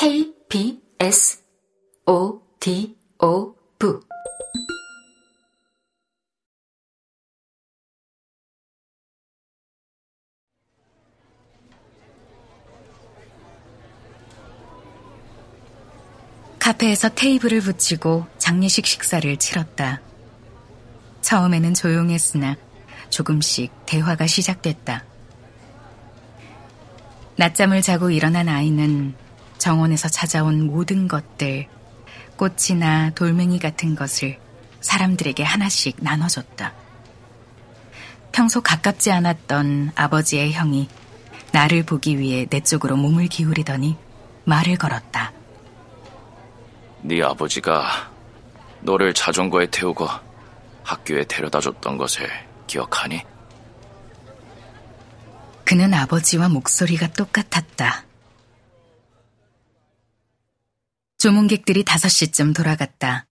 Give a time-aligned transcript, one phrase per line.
[0.00, 1.42] K, B, S,
[2.06, 3.94] O, D, O, V.
[16.60, 20.00] 카페에서 테이블을 붙이고 장례식 식사를 치렀다.
[21.22, 22.54] 처음에는 조용했으나
[23.10, 25.04] 조금씩 대화가 시작됐다.
[27.34, 29.16] 낮잠을 자고 일어난 아이는
[29.58, 31.66] 정원에서 찾아온 모든 것들,
[32.36, 34.38] 꽃이나 돌멩이 같은 것을
[34.80, 36.72] 사람들에게 하나씩 나눠줬다.
[38.32, 40.88] 평소 가깝지 않았던 아버지의 형이
[41.52, 43.96] 나를 보기 위해 내 쪽으로 몸을 기울이더니
[44.44, 45.32] 말을 걸었다.
[47.02, 48.10] 네 아버지가
[48.80, 50.08] 너를 자전거에 태우고
[50.84, 52.28] 학교에 데려다 줬던 것을
[52.66, 53.22] 기억하니?
[55.64, 58.07] 그는 아버지와 목소리가 똑같았다.
[61.28, 63.26] 조문객들이 5시쯤 돌아갔다.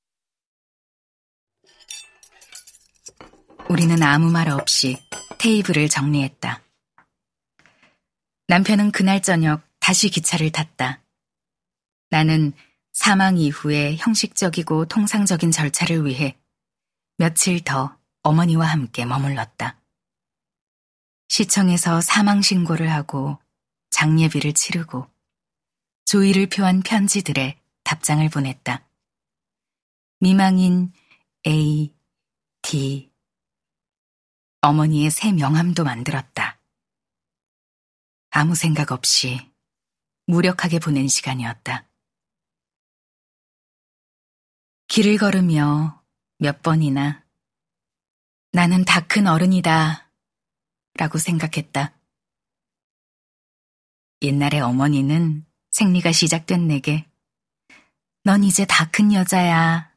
[3.70, 5.00] 우리는 아무 말 없이
[5.40, 6.62] 테이블을 정리했다.
[8.50, 11.02] 남편은 그날 저녁 다시 기차를 탔다.
[12.12, 12.54] 나는
[12.94, 16.38] 사망 이후의 형식적이고 통상적인 절차를 위해
[17.18, 19.82] 며칠 더 어머니와 함께 머물렀다.
[21.30, 23.40] 시청에서 사망 신고를 하고
[23.90, 25.08] 장례비를 치르고
[26.06, 28.86] 조의를 표한 편지들에 답장을 보냈다.
[30.20, 30.92] 미망인
[31.48, 31.96] A,
[32.62, 33.14] D.
[34.60, 36.60] 어머니의 새 명함도 만들었다.
[38.32, 39.40] 아무 생각 없이
[40.26, 41.88] 무력하게 보낸 시간이었다.
[44.90, 46.04] 길을 걸으며
[46.40, 47.26] 몇 번이나
[48.52, 50.12] 나는 다 큰 어른이다
[50.96, 51.98] 라고 생각했다.
[54.24, 57.10] 옛날에 어머니는 생리가 시작된 내게
[58.28, 59.90] 넌 이제 다 큰 여자야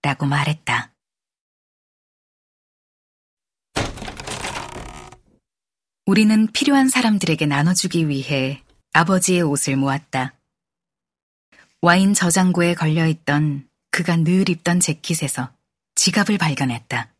[0.00, 0.94] 라고 말했다.
[6.04, 8.62] 우리는 필요한 사람들에게 나눠주기 위해
[8.92, 10.34] 아버지의 옷을 모았다.
[11.82, 15.52] 와인 저장고에 걸려있던 그가 늘 입던 재킷에서
[15.96, 17.12] 지갑을 발견했다.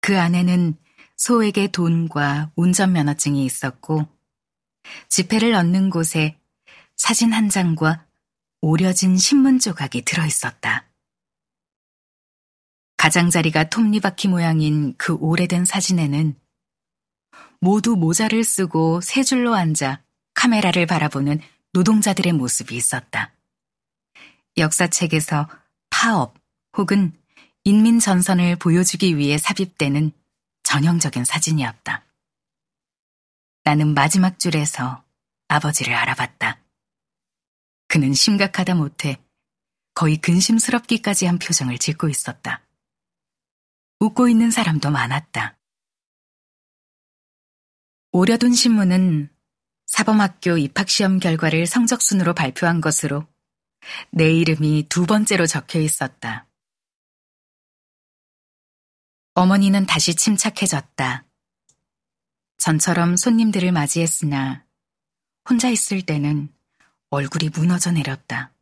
[0.00, 0.78] 그 안에는
[1.16, 4.06] 소에게 돈과 운전면허증이 있었고
[5.08, 6.38] 지폐를 넣는 곳에
[6.94, 8.07] 사진 한 장과
[8.60, 10.86] 오려진 신문 조각이 들어 있었다.
[12.96, 16.38] 가장자리가 톱니바퀴 모양인 그 오래된 사진에는
[17.60, 20.02] 모두 모자를 쓰고 세 줄로 앉아
[20.34, 21.40] 카메라를 바라보는
[21.72, 23.32] 노동자들의 모습이 있었다.
[24.56, 25.48] 역사책에서
[25.90, 26.34] 파업
[26.76, 27.12] 혹은
[27.64, 30.12] 인민전선을 보여주기 위해 삽입되는
[30.64, 32.04] 전형적인 사진이었다.
[33.64, 35.04] 나는 마지막 줄에서
[35.48, 36.58] 아버지를 알아봤다.
[37.88, 39.20] 그는 심각하다 못해
[39.94, 42.62] 거의 근심스럽기까지 한 표정을 짓고 있었다.
[43.98, 45.58] 웃고 있는 사람도 많았다.
[48.12, 49.28] 오려둔 신문은
[49.86, 53.26] 사범학교 입학시험 결과를 성적순으로 발표한 것으로
[54.10, 56.46] 내 이름이 두 번째로 적혀 있었다.
[59.34, 61.24] 어머니는 다시 침착해졌다.
[62.58, 64.64] 전처럼 손님들을 맞이했으나
[65.48, 66.52] 혼자 있을 때는
[67.10, 68.52] 얼굴이 무너져 내렸다.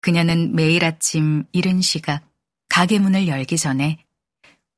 [0.00, 2.22] 그녀는 매일 아침 이른 시각
[2.68, 4.04] 가게 문을 열기 전에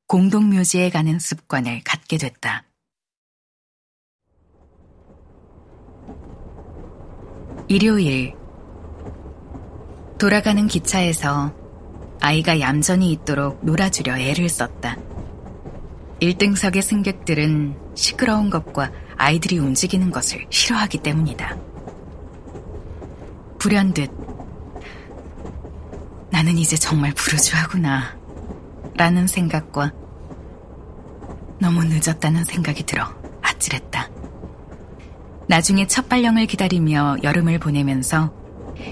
[0.07, 2.65] 공동묘지에 가는 습관을 갖게 됐다.
[7.67, 8.35] 일요일
[10.19, 11.53] 돌아가는 기차에서
[12.19, 14.97] 아이가 얌전히 있도록 놀아주려 애를 썼다.
[16.21, 21.72] 1등석의 승객들은 시끄러운 것과 아이들이 움직이는 것을 싫어하기 때문이다.
[23.63, 24.11] 불현듯
[26.29, 28.13] 나는 이제 정말 부르주하구나
[28.97, 29.93] 라는 생각과
[31.61, 33.05] 너무 늦었다는 생각이 들어
[33.41, 34.09] 아찔했다.
[35.47, 38.33] 나중에 첫 발령을 기다리며 여름을 보내면서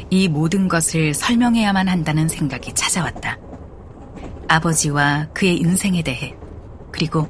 [0.10, 3.40] 이 모든 것을 설명해야만 한다는 생각이 찾아왔다.
[4.48, 6.34] 아버지와 그의 인생에 대해,
[6.94, 7.28] 그리고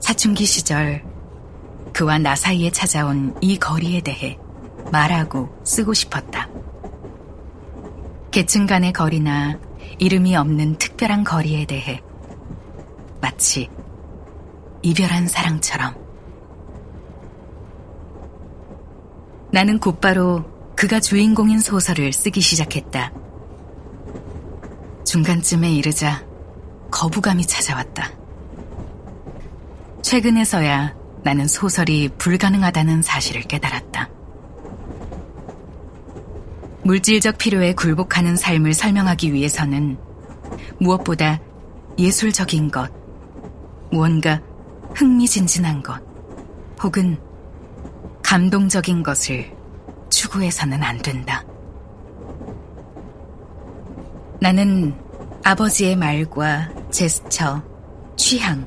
[0.00, 1.04] 사춘기 시절
[1.92, 4.36] 그와 나 사이에 찾아온 이 거리에 대해
[4.90, 6.48] 말하고 쓰고 싶었다.
[8.30, 9.58] 계층 간의 거리나
[9.98, 12.02] 이름이 없는 특별한 거리에 대해
[13.20, 13.70] 마치
[14.82, 15.94] 이별한 사랑처럼
[19.52, 20.44] 나는 곧바로
[20.74, 23.12] 그가 주인공인 소설을 쓰기 시작했다.
[25.04, 26.26] 중간쯤에 이르자
[26.90, 28.10] 거부감이 찾아왔다.
[30.02, 34.13] 최근에서야 나는 소설이 불가능하다는 사실을 깨달았다.
[36.84, 39.96] 물질적 필요에 굴복하는 삶을 설명하기 위해서는
[40.78, 41.40] 무엇보다
[41.98, 42.90] 예술적인 것,
[43.90, 44.40] 무언가
[44.94, 45.98] 흥미진진한 것,
[46.82, 47.16] 혹은
[48.22, 49.50] 감동적인 것을
[50.10, 51.42] 추구해서는 안 된다.
[54.40, 54.94] 나는
[55.42, 57.62] 아버지의 말과 제스처,
[58.16, 58.66] 취향,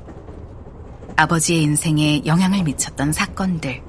[1.15, 3.83] 아버지의 인생에 영향을 미쳤던 사건들,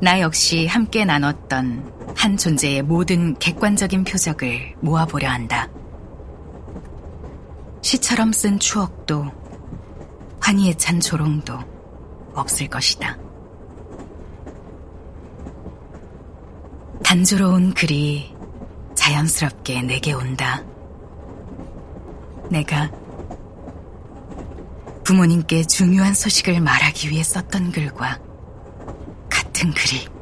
[0.00, 5.68] 나 역시 함께 나눴던 한 존재의 모든 객관적인 표적을 모아보려 한다.
[7.82, 9.30] 시처럼 쓴 추억도
[10.40, 11.56] 환희에 찬 조롱도
[12.34, 13.16] 없을 것이다.
[17.04, 18.34] 단조로운 글이
[18.94, 20.64] 자연스럽게 내게 온다.
[22.50, 22.90] 내가
[25.04, 28.18] 부모님께 중요한 소식을 말하기 위해 썼던 글과
[29.28, 30.15] 같은 글이